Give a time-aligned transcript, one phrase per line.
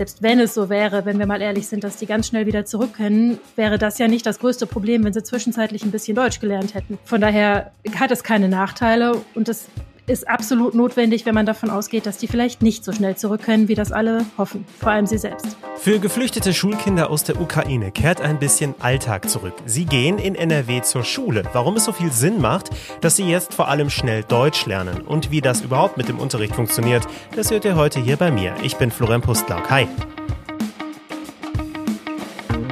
[0.00, 2.64] selbst wenn es so wäre, wenn wir mal ehrlich sind, dass die ganz schnell wieder
[2.64, 6.40] zurück können, wäre das ja nicht das größte Problem, wenn sie zwischenzeitlich ein bisschen Deutsch
[6.40, 6.98] gelernt hätten.
[7.04, 9.68] Von daher hat es keine Nachteile und es
[10.06, 13.68] ist absolut notwendig, wenn man davon ausgeht, dass die vielleicht nicht so schnell zurück können,
[13.68, 15.56] wie das alle hoffen, vor allem sie selbst.
[15.76, 19.54] Für geflüchtete Schulkinder aus der Ukraine kehrt ein bisschen Alltag zurück.
[19.66, 21.42] Sie gehen in NRW zur Schule.
[21.52, 22.70] Warum es so viel Sinn macht,
[23.00, 26.54] dass sie jetzt vor allem schnell Deutsch lernen und wie das überhaupt mit dem Unterricht
[26.54, 28.54] funktioniert, das hört ihr heute hier bei mir.
[28.62, 29.70] Ich bin Florian Pustlauk.
[29.70, 29.86] Hi.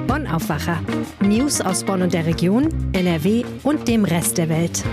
[0.06, 0.80] Bonn Aufwacher.
[1.20, 4.84] News aus Bonn und der Region, NRW und dem Rest der Welt.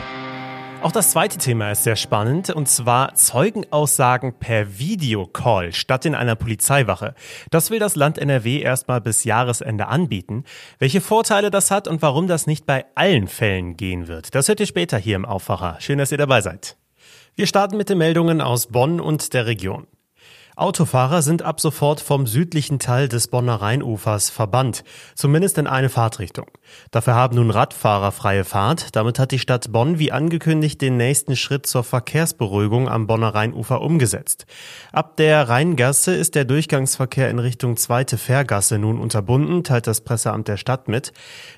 [0.85, 6.35] Auch das zweite Thema ist sehr spannend, und zwar Zeugenaussagen per Videocall statt in einer
[6.35, 7.15] Polizeiwache.
[7.49, 10.43] Das will das Land NRW erstmal bis Jahresende anbieten.
[10.77, 14.59] Welche Vorteile das hat und warum das nicht bei allen Fällen gehen wird, das hört
[14.59, 15.77] ihr später hier im Aufwacher.
[15.79, 16.77] Schön, dass ihr dabei seid.
[17.33, 19.87] Wir starten mit den Meldungen aus Bonn und der Region.
[20.57, 26.45] Autofahrer sind ab sofort vom südlichen Teil des Bonner Rheinufers verbannt, zumindest in eine Fahrtrichtung.
[26.91, 28.95] Dafür haben nun Radfahrer freie Fahrt.
[28.95, 33.81] Damit hat die Stadt Bonn wie angekündigt den nächsten Schritt zur Verkehrsberuhigung am Bonner Rheinufer
[33.81, 34.45] umgesetzt.
[34.93, 40.47] Ab der Rheingasse ist der Durchgangsverkehr in Richtung zweite Fährgasse nun unterbunden, teilt das Presseamt
[40.47, 41.11] der Stadt mit.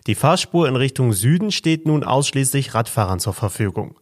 [0.07, 3.99] Die Fahrspur in Richtung Süden steht nun ausschließlich Radfahrern zur Verfügung.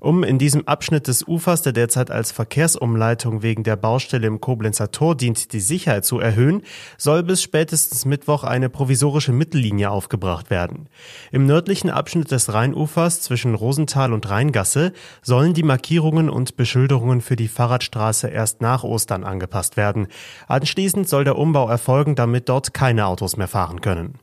[0.00, 4.90] Um in diesem Abschnitt des Ufers, der derzeit als Verkehrsumleitung wegen der Baustelle im Koblenzer
[4.90, 6.62] Tor dient, die Sicherheit zu erhöhen,
[6.96, 10.88] soll bis spätestens Mittwoch eine provisorische Mittellinie aufgebracht werden.
[11.32, 17.36] Im nördlichen Abschnitt des Rheinufers zwischen Rosenthal und Rheingasse sollen die Markierungen und Beschilderungen für
[17.36, 20.08] die Fahrradstraße erst nach Ostern angepasst werden.
[20.46, 24.18] Anschließend soll der Umbau erfolgen, damit dort keine Autos mehr fahren können.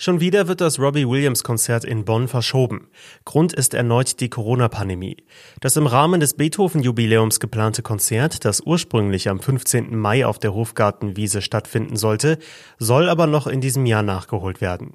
[0.00, 2.86] Schon wieder wird das Robbie Williams Konzert in Bonn verschoben.
[3.24, 5.16] Grund ist erneut die Corona-Pandemie.
[5.60, 9.96] Das im Rahmen des Beethoven-Jubiläums geplante Konzert, das ursprünglich am 15.
[9.96, 12.38] Mai auf der Hofgartenwiese stattfinden sollte,
[12.78, 14.94] soll aber noch in diesem Jahr nachgeholt werden.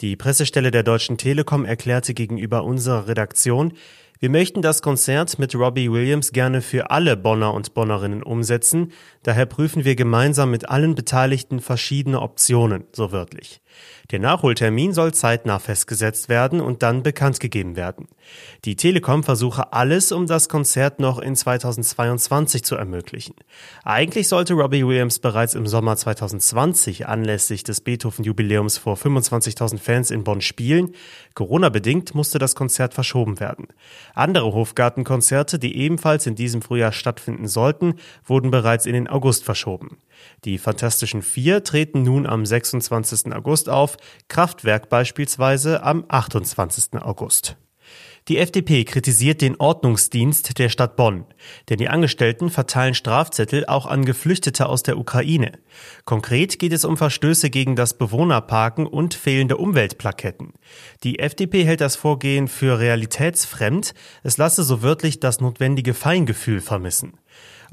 [0.00, 3.72] Die Pressestelle der Deutschen Telekom erklärte gegenüber unserer Redaktion,
[4.20, 8.92] wir möchten das Konzert mit Robbie Williams gerne für alle Bonner und Bonnerinnen umsetzen,
[9.24, 13.60] daher prüfen wir gemeinsam mit allen Beteiligten verschiedene Optionen, so wörtlich.
[14.10, 18.08] Der Nachholtermin soll zeitnah festgesetzt werden und dann bekannt gegeben werden.
[18.64, 23.34] Die Telekom versuche alles, um das Konzert noch in 2022 zu ermöglichen.
[23.82, 30.24] Eigentlich sollte Robbie Williams bereits im Sommer 2020 anlässlich des Beethoven-Jubiläums vor 25.000 Fans in
[30.24, 30.94] Bonn spielen.
[31.34, 33.68] Corona-bedingt musste das Konzert verschoben werden.
[34.14, 37.94] Andere Hofgartenkonzerte, die ebenfalls in diesem Frühjahr stattfinden sollten,
[38.26, 39.98] wurden bereits in den August verschoben.
[40.44, 43.32] Die Fantastischen Vier treten nun am 26.
[43.32, 43.96] August auf,
[44.28, 47.00] Kraftwerk beispielsweise am 28.
[47.02, 47.56] August.
[48.28, 51.26] Die FDP kritisiert den Ordnungsdienst der Stadt Bonn,
[51.68, 55.52] denn die Angestellten verteilen Strafzettel auch an Geflüchtete aus der Ukraine.
[56.06, 60.54] Konkret geht es um Verstöße gegen das Bewohnerparken und fehlende Umweltplaketten.
[61.02, 63.92] Die FDP hält das Vorgehen für realitätsfremd,
[64.22, 67.18] es lasse so wörtlich das notwendige Feingefühl vermissen.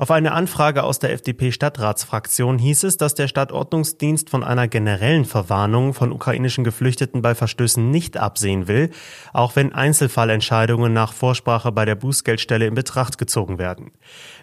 [0.01, 5.93] Auf eine Anfrage aus der FDP-Stadtratsfraktion hieß es, dass der Stadtordnungsdienst von einer generellen Verwarnung
[5.93, 8.89] von ukrainischen Geflüchteten bei Verstößen nicht absehen will,
[9.31, 13.91] auch wenn Einzelfallentscheidungen nach Vorsprache bei der Bußgeldstelle in Betracht gezogen werden.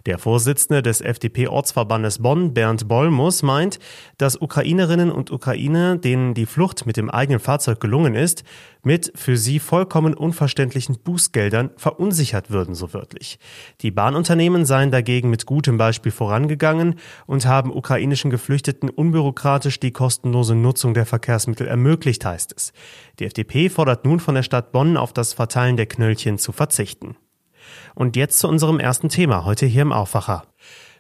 [0.07, 3.81] Der Vorsitzende des FDP-Ortsverbandes Bonn, Bernd Bollmus, meint,
[4.17, 8.45] dass Ukrainerinnen und Ukrainer, denen die Flucht mit dem eigenen Fahrzeug gelungen ist,
[8.85, 13.41] mit für sie vollkommen unverständlichen Bußgeldern verunsichert würden, so wörtlich.
[13.81, 16.97] Die Bahnunternehmen seien dagegen mit gutem Beispiel vorangegangen
[17.27, 22.73] und haben ukrainischen Geflüchteten unbürokratisch die kostenlose Nutzung der Verkehrsmittel ermöglicht, heißt es.
[23.19, 27.17] Die FDP fordert nun von der Stadt Bonn auf das Verteilen der Knöllchen zu verzichten.
[27.95, 30.45] Und jetzt zu unserem ersten Thema heute hier im Aufwacher.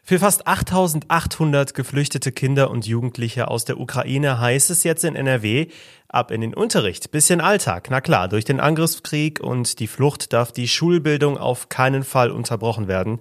[0.08, 5.66] Für fast 8800 geflüchtete Kinder und Jugendliche aus der Ukraine heißt es jetzt in NRW,
[6.08, 7.88] ab in den Unterricht, bisschen Alltag.
[7.90, 12.88] Na klar, durch den Angriffskrieg und die Flucht darf die Schulbildung auf keinen Fall unterbrochen
[12.88, 13.20] werden.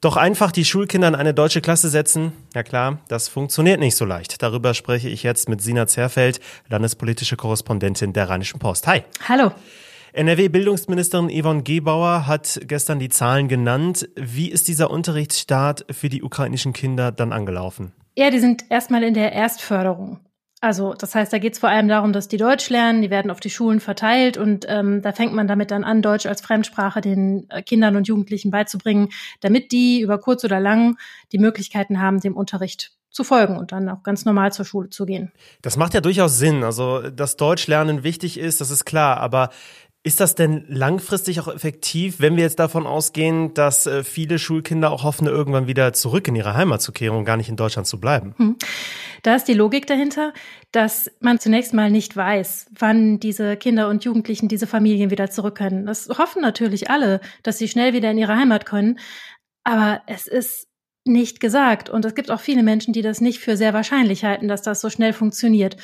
[0.00, 4.04] Doch einfach die Schulkinder in eine deutsche Klasse setzen, ja klar, das funktioniert nicht so
[4.04, 4.42] leicht.
[4.42, 6.38] Darüber spreche ich jetzt mit Sina Zerfeld,
[6.68, 8.86] landespolitische Korrespondentin der Rheinischen Post.
[8.86, 9.02] Hi.
[9.28, 9.50] Hallo.
[10.12, 14.08] NRW-Bildungsministerin Yvonne Gebauer hat gestern die Zahlen genannt.
[14.14, 17.92] Wie ist dieser Unterrichtsstart für die ukrainischen Kinder dann angelaufen?
[18.16, 20.20] Ja, die sind erstmal in der Erstförderung.
[20.60, 23.30] Also das heißt, da geht es vor allem darum, dass die Deutsch lernen, die werden
[23.30, 27.00] auf die Schulen verteilt und ähm, da fängt man damit dann an, Deutsch als Fremdsprache
[27.00, 29.10] den äh, Kindern und Jugendlichen beizubringen,
[29.40, 30.98] damit die über kurz oder lang
[31.30, 35.06] die Möglichkeiten haben, dem Unterricht zu folgen und dann auch ganz normal zur Schule zu
[35.06, 35.32] gehen.
[35.62, 36.62] Das macht ja durchaus Sinn.
[36.62, 39.18] Also, dass Deutschlernen wichtig ist, das ist klar.
[39.18, 39.50] Aber
[40.08, 44.90] ist das denn langfristig auch effektiv, wenn wir jetzt davon ausgehen, dass äh, viele Schulkinder
[44.90, 47.86] auch hoffen, irgendwann wieder zurück in ihre Heimat zu kehren und gar nicht in Deutschland
[47.86, 48.34] zu bleiben?
[48.38, 48.56] Hm.
[49.22, 50.32] Da ist die Logik dahinter,
[50.72, 55.56] dass man zunächst mal nicht weiß, wann diese Kinder und Jugendlichen, diese Familien wieder zurück
[55.56, 55.86] können.
[55.86, 58.98] Das hoffen natürlich alle, dass sie schnell wieder in ihre Heimat können.
[59.64, 60.68] Aber es ist
[61.04, 61.90] nicht gesagt.
[61.90, 64.80] Und es gibt auch viele Menschen, die das nicht für sehr wahrscheinlich halten, dass das
[64.80, 65.76] so schnell funktioniert.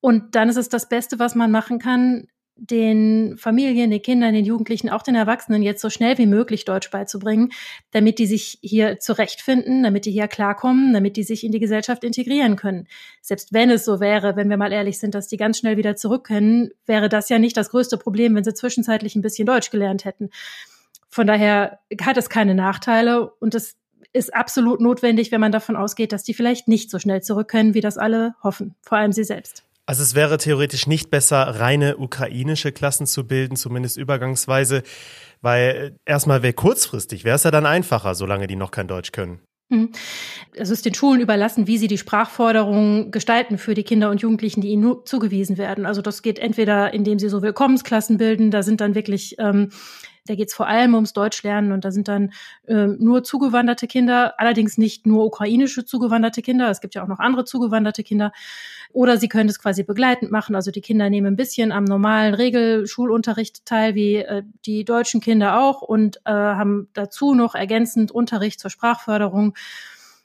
[0.00, 2.28] Und dann ist es das Beste, was man machen kann,
[2.58, 6.90] den Familien, den Kindern, den Jugendlichen, auch den Erwachsenen jetzt so schnell wie möglich Deutsch
[6.90, 7.52] beizubringen,
[7.90, 12.02] damit die sich hier zurechtfinden, damit die hier klarkommen, damit die sich in die Gesellschaft
[12.02, 12.88] integrieren können.
[13.20, 15.96] Selbst wenn es so wäre, wenn wir mal ehrlich sind, dass die ganz schnell wieder
[15.96, 19.70] zurück können, wäre das ja nicht das größte Problem, wenn sie zwischenzeitlich ein bisschen Deutsch
[19.70, 20.30] gelernt hätten.
[21.10, 23.76] Von daher hat es keine Nachteile und es
[24.14, 27.74] ist absolut notwendig, wenn man davon ausgeht, dass die vielleicht nicht so schnell zurück können,
[27.74, 29.65] wie das alle hoffen, vor allem sie selbst.
[29.86, 34.82] Also es wäre theoretisch nicht besser, reine ukrainische Klassen zu bilden, zumindest übergangsweise,
[35.42, 39.40] weil erstmal wäre kurzfristig, wäre es ja dann einfacher, solange die noch kein Deutsch können.
[39.70, 39.90] Hm.
[40.54, 44.60] Es ist den Schulen überlassen, wie sie die Sprachforderungen gestalten für die Kinder und Jugendlichen,
[44.60, 45.86] die ihnen zugewiesen werden.
[45.86, 49.70] Also das geht entweder, indem sie so Willkommensklassen bilden, da sind dann wirklich ähm,
[50.26, 52.32] da geht es vor allem ums Deutschlernen und da sind dann
[52.66, 57.18] ähm, nur zugewanderte Kinder, allerdings nicht nur ukrainische zugewanderte Kinder, es gibt ja auch noch
[57.18, 58.32] andere zugewanderte Kinder.
[58.92, 60.54] Oder sie können es quasi begleitend machen.
[60.54, 65.60] Also die Kinder nehmen ein bisschen am normalen Regelschulunterricht teil, wie äh, die deutschen Kinder
[65.60, 69.54] auch, und äh, haben dazu noch ergänzend Unterricht zur Sprachförderung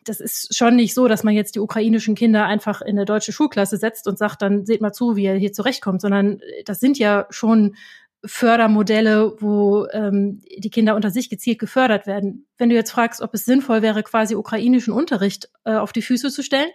[0.03, 3.31] das ist schon nicht so, dass man jetzt die ukrainischen Kinder einfach in eine deutsche
[3.31, 6.97] Schulklasse setzt und sagt, dann seht mal zu, wie ihr hier zurechtkommt, sondern das sind
[6.97, 7.75] ja schon
[8.23, 12.45] Fördermodelle, wo ähm, die Kinder unter sich gezielt gefördert werden.
[12.57, 16.29] Wenn du jetzt fragst, ob es sinnvoll wäre, quasi ukrainischen Unterricht äh, auf die Füße
[16.29, 16.69] zu stellen,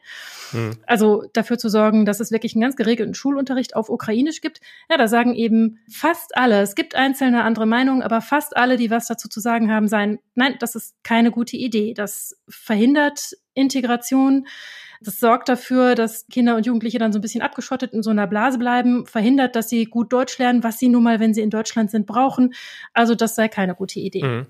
[0.50, 0.72] hm.
[0.87, 4.60] also dafür zu sorgen, dass es wirklich einen ganz geregelten Schulunterricht auf Ukrainisch gibt,
[4.90, 8.90] ja, da sagen eben fast alle, es gibt einzelne andere Meinungen, aber fast alle, die
[8.90, 11.94] was dazu zu sagen haben, sein, nein, das ist keine gute Idee.
[11.94, 14.46] Das verhindert Integration
[15.00, 18.26] das sorgt dafür, dass Kinder und Jugendliche dann so ein bisschen abgeschottet in so einer
[18.26, 21.50] Blase bleiben, verhindert, dass sie gut Deutsch lernen, was sie nun mal, wenn sie in
[21.50, 22.54] Deutschland sind, brauchen.
[22.93, 24.25] Also das sei keine gute Idee.
[24.25, 24.46] Mhm.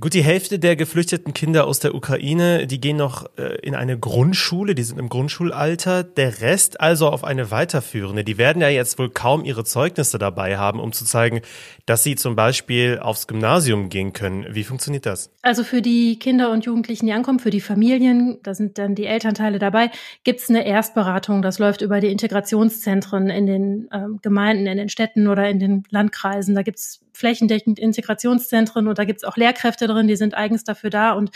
[0.00, 3.98] Gut, die Hälfte der geflüchteten Kinder aus der Ukraine, die gehen noch äh, in eine
[3.98, 6.04] Grundschule, die sind im Grundschulalter.
[6.04, 8.22] Der Rest also auf eine weiterführende.
[8.22, 11.40] Die werden ja jetzt wohl kaum ihre Zeugnisse dabei haben, um zu zeigen,
[11.86, 14.46] dass sie zum Beispiel aufs Gymnasium gehen können.
[14.50, 15.32] Wie funktioniert das?
[15.42, 19.06] Also für die Kinder und Jugendlichen, die ankommen, für die Familien, da sind dann die
[19.06, 19.90] Elternteile dabei,
[20.22, 21.42] gibt's eine Erstberatung.
[21.42, 25.82] Das läuft über die Integrationszentren in den äh, Gemeinden, in den Städten oder in den
[25.90, 26.54] Landkreisen.
[26.54, 31.12] Da gibt's flächendeckend Integrationszentren und da gibt's auch Lehrkräfte drin, die sind eigens dafür da
[31.12, 31.30] und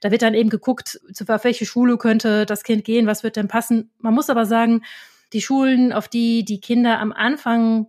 [0.00, 3.48] da wird dann eben geguckt, zu welche Schule könnte das Kind gehen, was wird denn
[3.48, 3.90] passen.
[3.98, 4.82] Man muss aber sagen,
[5.32, 7.86] die Schulen, auf die die Kinder am Anfang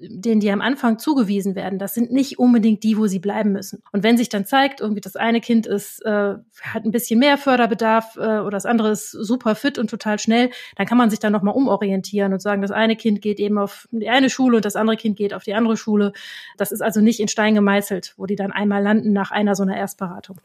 [0.00, 3.82] denen die am Anfang zugewiesen werden, das sind nicht unbedingt die, wo sie bleiben müssen.
[3.92, 7.38] Und wenn sich dann zeigt, irgendwie das eine Kind ist, äh, hat ein bisschen mehr
[7.38, 11.20] Förderbedarf äh, oder das andere ist super fit und total schnell, dann kann man sich
[11.20, 14.64] dann nochmal umorientieren und sagen, das eine Kind geht eben auf die eine Schule und
[14.64, 16.12] das andere Kind geht auf die andere Schule.
[16.56, 19.62] Das ist also nicht in Stein gemeißelt, wo die dann einmal landen nach einer so
[19.62, 20.40] einer Erstberatung.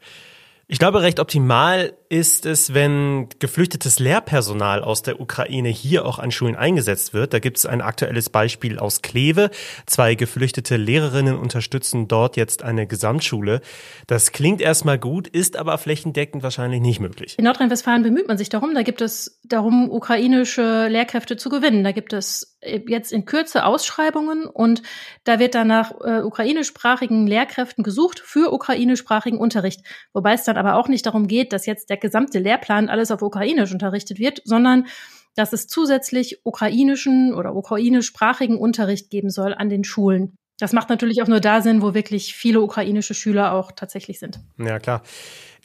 [0.68, 6.30] Ich glaube, recht optimal ist es, wenn geflüchtetes Lehrpersonal aus der Ukraine hier auch an
[6.30, 7.32] Schulen eingesetzt wird.
[7.32, 9.50] Da gibt es ein aktuelles Beispiel aus Kleve.
[9.86, 13.60] Zwei geflüchtete Lehrerinnen unterstützen dort jetzt eine Gesamtschule.
[14.06, 17.36] Das klingt erstmal gut, ist aber flächendeckend wahrscheinlich nicht möglich.
[17.38, 18.74] In Nordrhein-Westfalen bemüht man sich darum.
[18.74, 21.84] Da gibt es darum, ukrainische Lehrkräfte zu gewinnen.
[21.84, 24.82] Da gibt es jetzt in Kürze Ausschreibungen und
[25.24, 29.82] da wird dann nach äh, ukrainischsprachigen Lehrkräften gesucht für ukrainischsprachigen Unterricht.
[30.12, 33.22] Wobei es dann aber auch nicht darum geht, dass jetzt der gesamte Lehrplan alles auf
[33.22, 34.86] Ukrainisch unterrichtet wird, sondern
[35.34, 40.36] dass es zusätzlich ukrainischen oder ukrainischsprachigen Unterricht geben soll an den Schulen.
[40.58, 44.40] Das macht natürlich auch nur da Sinn, wo wirklich viele ukrainische Schüler auch tatsächlich sind.
[44.58, 45.02] Ja, klar.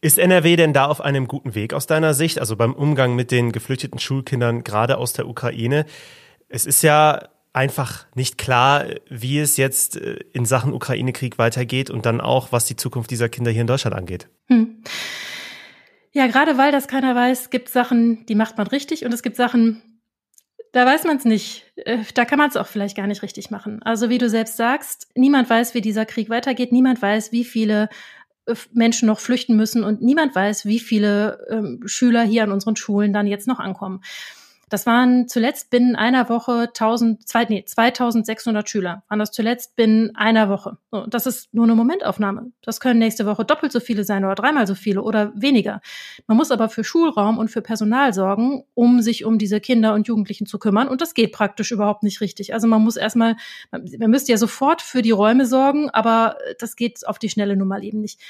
[0.02, 3.32] Ist NRW denn da auf einem guten Weg aus deiner Sicht, also beim Umgang mit
[3.32, 5.86] den geflüchteten Schulkindern gerade aus der Ukraine?
[6.50, 12.06] Es ist ja einfach nicht klar, wie es jetzt äh, in Sachen Ukraine-Krieg weitergeht und
[12.06, 14.28] dann auch, was die Zukunft dieser Kinder hier in Deutschland angeht.
[14.48, 14.84] Hm.
[16.13, 19.38] Ja, gerade weil das keiner weiß, gibt Sachen, die macht man richtig und es gibt
[19.38, 19.82] Sachen,
[20.74, 21.65] da weiß man es nicht.
[21.75, 23.82] Äh, da kann man es auch vielleicht gar nicht richtig machen.
[23.84, 26.72] Also wie du selbst sagst, niemand weiß, wie dieser Krieg weitergeht.
[26.72, 27.89] Niemand weiß, wie viele
[28.46, 32.75] äh, Menschen noch flüchten müssen und niemand weiß, wie viele ähm, Schüler hier an unseren
[32.75, 34.01] Schulen dann jetzt noch ankommen.
[34.72, 39.04] Das waren zuletzt binnen einer Woche 1000, zwei, nee, 2600 Schüler.
[39.10, 40.78] Waren das zuletzt binnen einer Woche.
[40.92, 42.54] So, das ist nur eine Momentaufnahme.
[42.62, 45.82] Das können nächste Woche doppelt so viele sein oder dreimal so viele oder weniger.
[46.25, 50.08] Man muss aber für Schulraum und für Personal sorgen, um sich um diese Kinder und
[50.08, 50.88] Jugendlichen zu kümmern.
[50.88, 52.54] Und das geht praktisch überhaupt nicht richtig.
[52.54, 53.36] Also man muss erstmal,
[53.72, 57.82] man müsste ja sofort für die Räume sorgen, aber das geht auf die schnelle Nummer
[57.82, 58.22] eben nicht.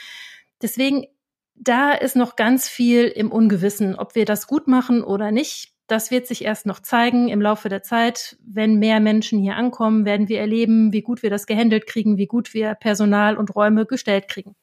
[0.59, 1.05] Deswegen
[1.53, 5.71] da ist noch ganz viel im Ungewissen, ob wir das gut machen oder nicht.
[5.91, 8.37] Das wird sich erst noch zeigen im Laufe der Zeit.
[8.45, 12.27] Wenn mehr Menschen hier ankommen, werden wir erleben, wie gut wir das gehandelt kriegen, wie
[12.27, 14.55] gut wir Personal und Räume gestellt kriegen.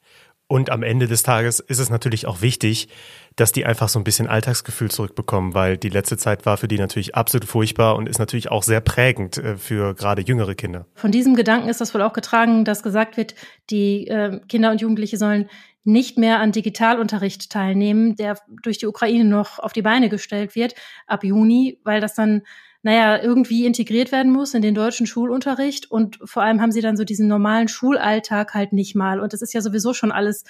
[0.46, 2.88] Und am Ende des Tages ist es natürlich auch wichtig,
[3.36, 6.78] dass die einfach so ein bisschen Alltagsgefühl zurückbekommen, weil die letzte Zeit war für die
[6.78, 10.86] natürlich absolut furchtbar und ist natürlich auch sehr prägend äh, für gerade jüngere Kinder.
[10.94, 13.34] Von diesem Gedanken ist das wohl auch getragen, dass gesagt wird,
[13.68, 15.50] die äh, Kinder und Jugendliche sollen
[15.88, 20.74] nicht mehr an Digitalunterricht teilnehmen, der durch die Ukraine noch auf die Beine gestellt wird
[21.06, 22.42] ab Juni, weil das dann
[22.82, 25.90] naja, irgendwie integriert werden muss in den deutschen Schulunterricht.
[25.90, 29.18] Und vor allem haben sie dann so diesen normalen Schulalltag halt nicht mal.
[29.18, 30.44] Und das ist ja sowieso schon alles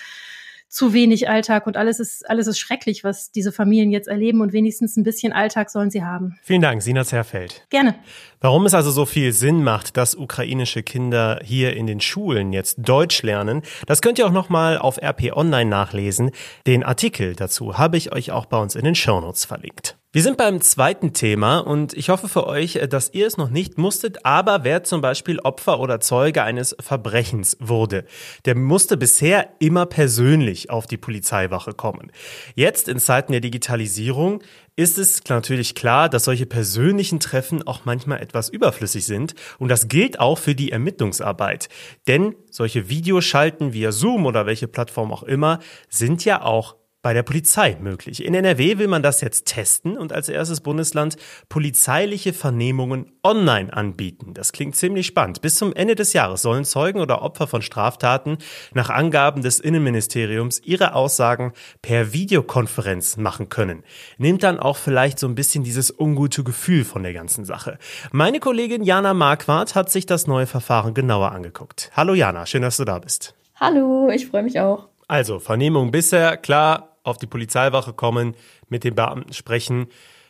[0.69, 4.53] zu wenig Alltag und alles ist, alles ist schrecklich, was diese Familien jetzt erleben und
[4.53, 6.39] wenigstens ein bisschen Alltag sollen sie haben.
[6.43, 7.67] Vielen Dank, Sina Zerfeld.
[7.71, 7.95] Gerne.
[8.41, 12.77] Warum es also so viel Sinn macht, dass ukrainische Kinder hier in den Schulen jetzt
[12.79, 16.31] Deutsch lernen, das könnt ihr auch nochmal auf RP Online nachlesen.
[16.67, 19.98] Den Artikel dazu habe ich euch auch bei uns in den Shownotes verlinkt.
[20.11, 23.51] Wir sind beim zweiten Thema und ich hoffe für euch, äh, dass ihr es noch
[23.51, 28.07] nicht musstet, aber wer zum Beispiel Opfer oder Zeuge eines Verbrechens wurde,
[28.47, 32.11] der musste bisher immer persönlich auf die Polizeiwache kommen.
[32.55, 34.43] Jetzt in Zeiten der Digitalisierung
[34.77, 39.89] ist es natürlich klar, dass solche persönlichen Treffen auch manchmal etwas überflüssig sind und das
[39.89, 41.69] gilt auch für die Ermittlungsarbeit.
[42.07, 45.59] Denn solche Videoschalten via Zoom oder welche Plattform auch immer
[45.91, 46.77] sind ja auch
[47.09, 48.23] bei der Polizei möglich.
[48.23, 51.17] In NRW will man das jetzt testen und als erstes Bundesland
[51.49, 54.35] polizeiliche Vernehmungen online anbieten.
[54.35, 55.41] Das klingt ziemlich spannend.
[55.41, 58.37] Bis zum Ende des Jahres sollen Zeugen oder Opfer von Straftaten
[58.75, 63.85] nach Angaben des Innenministeriums ihre Aussagen per Videokonferenz machen können.
[64.19, 67.79] Nimmt dann auch vielleicht so ein bisschen dieses ungute Gefühl von der ganzen Sache.
[68.13, 71.91] Meine Kollegin Jana Marquardt hat sich das neue Verfahren genauer angeguckt.
[71.97, 73.35] Hallo Jana, schön, dass du da bist.
[73.59, 74.89] Hallo, ich freue mich auch.
[75.11, 78.35] Also, Vernehmung bisher, klar, auf die Polizeiwache kommen,
[78.69, 79.87] mit den Beamten sprechen.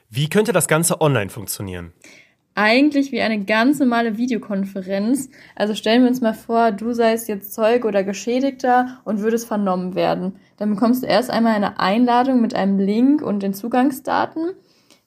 [0.08, 1.92] Wie könnte das Ganze online funktionieren?
[2.54, 5.30] Eigentlich wie eine ganz normale Videokonferenz.
[5.54, 9.94] Also stellen wir uns mal vor, du seist jetzt Zeuge oder Geschädigter und würdest vernommen
[9.94, 10.40] werden.
[10.56, 14.54] Dann bekommst du erst einmal eine Einladung mit einem Link und den Zugangsdaten.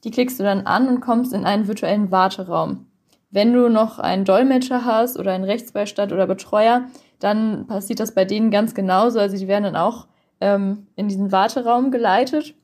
[0.06, 2.86] Die klickst du dann an und kommst in einen virtuellen Warteraum.
[3.32, 6.86] Wenn du noch einen Dolmetscher hast oder einen Rechtsbeistand oder Betreuer,
[7.20, 9.20] dann passiert das bei denen ganz genauso.
[9.20, 10.08] Also die werden dann auch
[10.42, 12.56] ähm, in diesen Warteraum geleitet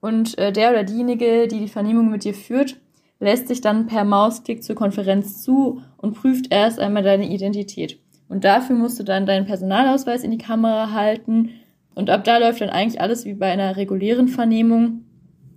[0.00, 2.76] und äh, der oder diejenige, die die Vernehmung mit dir führt,
[3.20, 7.98] lässt sich dann per Mausklick zur Konferenz zu und prüft erst einmal deine Identität.
[8.28, 11.50] Und dafür musst du dann deinen Personalausweis in die Kamera halten.
[11.94, 15.04] Und ab da läuft dann eigentlich alles wie bei einer regulären Vernehmung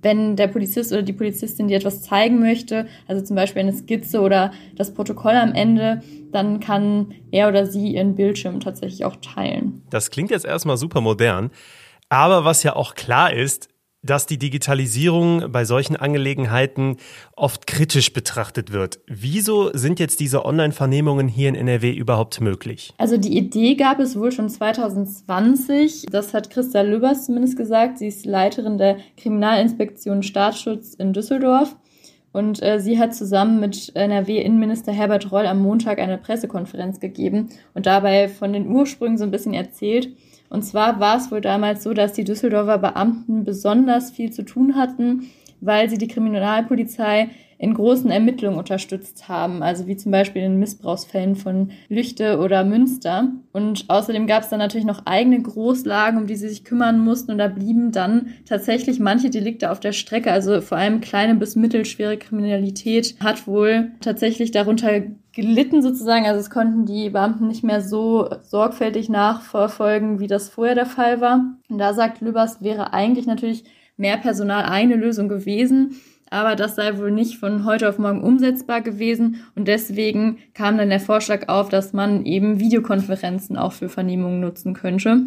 [0.01, 4.21] wenn der Polizist oder die Polizistin dir etwas zeigen möchte, also zum Beispiel eine Skizze
[4.21, 9.83] oder das Protokoll am Ende, dann kann er oder sie ihren Bildschirm tatsächlich auch teilen.
[9.89, 11.51] Das klingt jetzt erstmal super modern.
[12.09, 13.69] Aber was ja auch klar ist,
[14.03, 16.97] dass die Digitalisierung bei solchen Angelegenheiten
[17.35, 18.99] oft kritisch betrachtet wird.
[19.07, 22.93] Wieso sind jetzt diese Online-Vernehmungen hier in NRW überhaupt möglich?
[22.97, 26.07] Also die Idee gab es wohl schon 2020.
[26.11, 27.99] Das hat Christa Lübers zumindest gesagt.
[27.99, 31.75] Sie ist Leiterin der Kriminalinspektion Staatsschutz in Düsseldorf.
[32.33, 37.85] Und äh, sie hat zusammen mit NRW-Innenminister Herbert Roll am Montag eine Pressekonferenz gegeben und
[37.85, 40.15] dabei von den Ursprüngen so ein bisschen erzählt.
[40.51, 44.75] Und zwar war es wohl damals so, dass die Düsseldorfer Beamten besonders viel zu tun
[44.75, 45.31] hatten,
[45.61, 51.35] weil sie die Kriminalpolizei in großen Ermittlungen unterstützt haben, also wie zum Beispiel in Missbrauchsfällen
[51.35, 53.29] von Lüchte oder Münster.
[53.53, 57.31] Und außerdem gab es dann natürlich noch eigene Großlagen, um die sie sich kümmern mussten.
[57.31, 60.31] Und da blieben dann tatsächlich manche Delikte auf der Strecke.
[60.31, 65.03] Also vor allem kleine bis mittelschwere Kriminalität hat wohl tatsächlich darunter
[65.33, 66.25] gelitten sozusagen.
[66.25, 71.21] Also es konnten die Beamten nicht mehr so sorgfältig nachverfolgen, wie das vorher der Fall
[71.21, 71.45] war.
[71.69, 73.63] Und da sagt Lübers, wäre eigentlich natürlich
[73.97, 75.95] mehr Personal eine Lösung gewesen
[76.31, 80.89] aber das sei wohl nicht von heute auf morgen umsetzbar gewesen und deswegen kam dann
[80.89, 85.23] der Vorschlag auf, dass man eben Videokonferenzen auch für Vernehmungen nutzen könnte.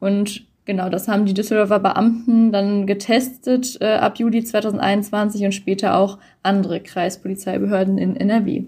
[0.00, 5.94] Und genau, das haben die Düsseldorfer Beamten dann getestet äh, ab Juli 2021 und später
[5.94, 8.64] auch andere Kreispolizeibehörden in NRW.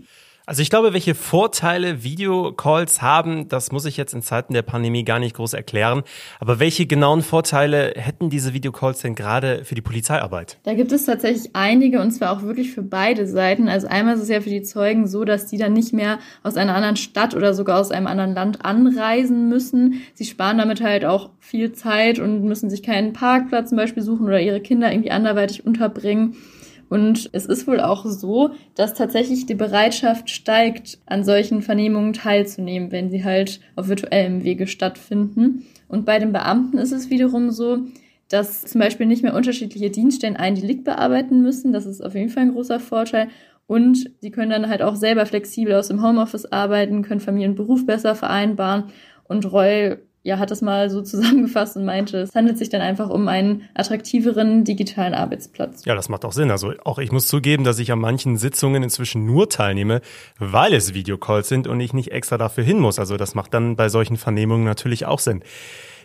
[0.52, 5.02] Also ich glaube, welche Vorteile Videocalls haben, das muss ich jetzt in Zeiten der Pandemie
[5.02, 6.02] gar nicht groß erklären.
[6.40, 10.58] Aber welche genauen Vorteile hätten diese Videocalls denn gerade für die Polizeiarbeit?
[10.64, 13.66] Da gibt es tatsächlich einige und zwar auch wirklich für beide Seiten.
[13.66, 16.58] Also einmal ist es ja für die Zeugen so, dass die dann nicht mehr aus
[16.58, 20.02] einer anderen Stadt oder sogar aus einem anderen Land anreisen müssen.
[20.12, 24.26] Sie sparen damit halt auch viel Zeit und müssen sich keinen Parkplatz zum Beispiel suchen
[24.26, 26.36] oder ihre Kinder irgendwie anderweitig unterbringen.
[26.92, 32.92] Und es ist wohl auch so, dass tatsächlich die Bereitschaft steigt, an solchen Vernehmungen teilzunehmen,
[32.92, 35.64] wenn sie halt auf virtuellem Wege stattfinden.
[35.88, 37.78] Und bei den Beamten ist es wiederum so,
[38.28, 41.72] dass zum Beispiel nicht mehr unterschiedliche Dienststellen ein Delikt bearbeiten müssen.
[41.72, 43.28] Das ist auf jeden Fall ein großer Vorteil.
[43.66, 47.56] Und sie können dann halt auch selber flexibel aus dem Homeoffice arbeiten, können Familie und
[47.56, 48.90] Beruf besser vereinbaren.
[49.24, 53.10] Und Roy ja, hat das mal so zusammengefasst und meinte, es handelt sich dann einfach
[53.10, 55.84] um einen attraktiveren digitalen Arbeitsplatz.
[55.84, 56.50] Ja, das macht auch Sinn.
[56.50, 60.00] Also auch ich muss zugeben, dass ich an manchen Sitzungen inzwischen nur teilnehme,
[60.38, 62.98] weil es Videocalls sind und ich nicht extra dafür hin muss.
[62.98, 65.42] Also das macht dann bei solchen Vernehmungen natürlich auch Sinn.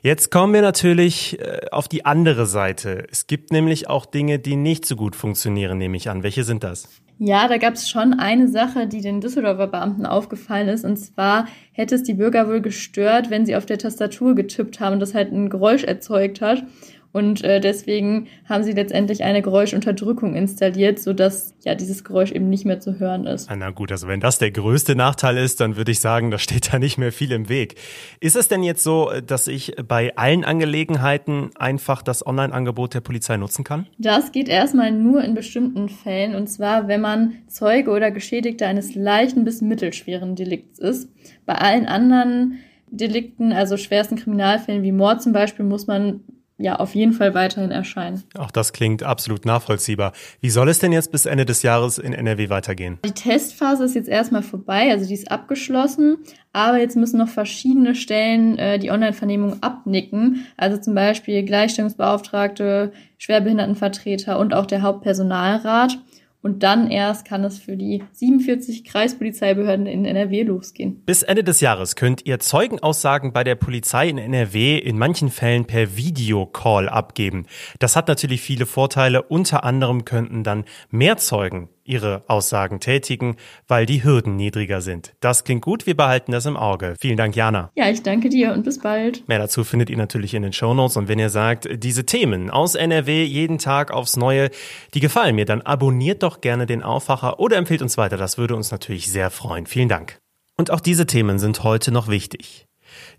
[0.04, 3.08] Jetzt kommen wir natürlich äh, auf die andere Seite.
[3.12, 6.24] Es gibt nämlich auch Dinge, die nicht so gut funktionieren, nehme ich an.
[6.24, 6.88] Welche sind das?
[7.20, 10.86] Ja, da gab es schon eine Sache, die den Düsseldorfer Beamten aufgefallen ist.
[10.86, 14.94] Und zwar hätte es die Bürger wohl gestört, wenn sie auf der Tastatur getippt haben
[14.94, 16.64] und das halt ein Geräusch erzeugt hat.
[17.12, 22.66] Und äh, deswegen haben sie letztendlich eine Geräuschunterdrückung installiert, sodass ja dieses Geräusch eben nicht
[22.66, 23.50] mehr zu hören ist.
[23.50, 26.38] Ah, na gut, also wenn das der größte Nachteil ist, dann würde ich sagen, da
[26.38, 27.76] steht da nicht mehr viel im Weg.
[28.20, 33.38] Ist es denn jetzt so, dass ich bei allen Angelegenheiten einfach das Online-Angebot der Polizei
[33.38, 33.88] nutzen kann?
[33.98, 38.96] Das geht erstmal nur in bestimmten Fällen und zwar, wenn man Zeuge oder Geschädigter eines
[38.96, 41.10] leichten bis mittelschweren Delikts ist.
[41.46, 42.60] Bei allen anderen
[42.90, 46.22] Delikten, also schwersten Kriminalfällen wie Mord zum Beispiel, muss man
[46.58, 48.24] ja auf jeden Fall weiterhin erscheinen.
[48.38, 50.14] Auch das klingt absolut nachvollziehbar.
[50.42, 53.00] Wie soll es denn jetzt bis Ende des Jahres in NRW weitergehen?
[53.06, 56.18] Die Testphase ist jetzt erstmal vorbei, also die ist abgeschlossen,
[56.54, 64.40] aber jetzt müssen noch verschiedene Stellen äh, die Online-Vernehmung abnicken, also zum Beispiel Gleichstellungsbeauftragte, Schwerbehindertenvertreter
[64.40, 66.00] und auch der Hauptpersonalrat.
[66.48, 71.04] Und dann erst kann es für die 47 Kreispolizeibehörden in NRW losgehen.
[71.06, 75.66] Bis Ende des Jahres könnt ihr Zeugenaussagen bei der Polizei in NRW in manchen Fällen
[75.66, 77.48] per Videocall abgeben.
[77.80, 79.24] Das hat natürlich viele Vorteile.
[79.24, 85.14] Unter anderem könnten dann mehr Zeugen ihre Aussagen tätigen, weil die Hürden niedriger sind.
[85.20, 86.96] Das klingt gut, wir behalten das im Auge.
[87.00, 87.72] Vielen Dank, Jana.
[87.76, 89.28] Ja, ich danke dir und bis bald.
[89.28, 92.76] Mehr dazu findet ihr natürlich in den Shownotes und wenn ihr sagt, diese Themen aus
[92.76, 94.50] NRW jeden Tag aufs Neue,
[94.94, 98.18] die gefallen mir, dann abonniert doch gerne den Aufwacher oder empfehlt uns weiter.
[98.18, 99.66] Das würde uns natürlich sehr freuen.
[99.66, 100.20] Vielen Dank.
[100.58, 102.68] Und auch diese Themen sind heute noch wichtig.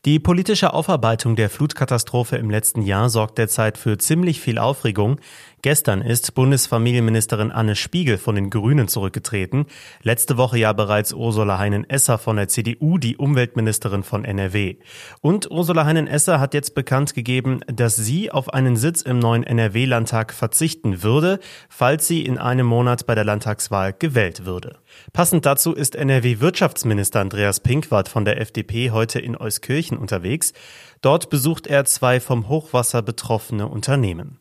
[0.05, 5.21] Die politische Aufarbeitung der Flutkatastrophe im letzten Jahr sorgt derzeit für ziemlich viel Aufregung.
[5.63, 9.67] Gestern ist Bundesfamilienministerin Anne Spiegel von den Grünen zurückgetreten.
[10.03, 14.77] Letzte Woche ja bereits Ursula Heinen-Esser von der CDU, die Umweltministerin von NRW.
[15.21, 20.33] Und Ursula Heinen-Esser hat jetzt bekannt gegeben, dass sie auf einen Sitz im neuen NRW-Landtag
[20.33, 24.79] verzichten würde, falls sie in einem Monat bei der Landtagswahl gewählt würde.
[25.13, 30.53] Passend dazu ist NRW-Wirtschaftsminister Andreas Pinkwart von der FDP heute in Euskirchen unterwegs.
[31.01, 34.38] Dort besucht er zwei vom Hochwasser betroffene Unternehmen.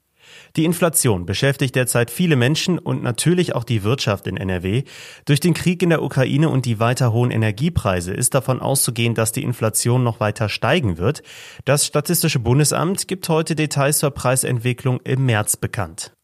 [0.56, 4.84] Die Inflation beschäftigt derzeit viele Menschen und natürlich auch die Wirtschaft in NRW.
[5.26, 9.32] Durch den Krieg in der Ukraine und die weiter hohen Energiepreise ist davon auszugehen, dass
[9.32, 11.22] die Inflation noch weiter steigen wird.
[11.66, 16.17] Das Statistische Bundesamt gibt heute Details zur Preisentwicklung im März bekannt.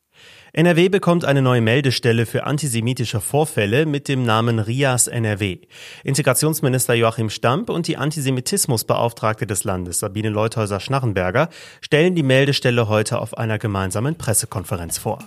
[0.55, 5.57] NRW bekommt eine neue Meldestelle für antisemitische Vorfälle mit dem Namen RIAS NRW.
[6.03, 11.49] Integrationsminister Joachim Stamp und die Antisemitismusbeauftragte des Landes Sabine Leuthäuser-Schnarrenberger
[11.81, 15.17] stellen die Meldestelle heute auf einer gemeinsamen Pressekonferenz vor.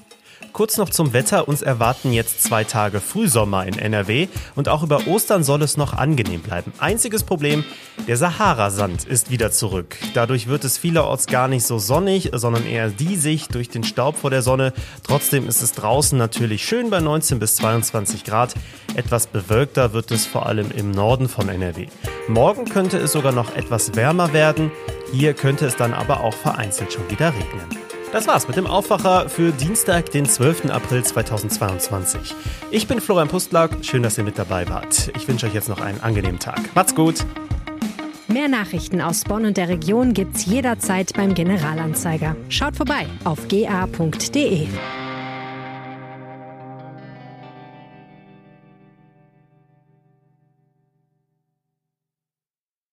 [0.56, 1.48] Kurz noch zum Wetter.
[1.48, 5.92] Uns erwarten jetzt zwei Tage Frühsommer in NRW und auch über Ostern soll es noch
[5.92, 6.72] angenehm bleiben.
[6.78, 7.62] Einziges Problem,
[8.08, 9.98] der Sahara-Sand ist wieder zurück.
[10.14, 14.30] Dadurch wird es vielerorts gar nicht so sonnig, sondern eher diesig durch den Staub vor
[14.30, 14.72] der Sonne.
[15.06, 18.54] Trotzdem ist es draußen natürlich schön bei 19 bis 22 Grad.
[18.94, 21.88] Etwas bewölkter wird es vor allem im Norden von NRW.
[22.28, 24.70] Morgen könnte es sogar noch etwas wärmer werden.
[25.12, 27.85] Hier könnte es dann aber auch vereinzelt schon wieder regnen.
[28.12, 30.70] Das war's mit dem Aufwacher für Dienstag, den 12.
[30.70, 32.34] April 2022.
[32.70, 35.10] Ich bin Florian Pustlauk, schön, dass ihr mit dabei wart.
[35.16, 36.60] Ich wünsche euch jetzt noch einen angenehmen Tag.
[36.74, 37.26] Macht's gut!
[38.28, 42.36] Mehr Nachrichten aus Bonn und der Region gibt's jederzeit beim Generalanzeiger.
[42.48, 44.68] Schaut vorbei auf ga.de.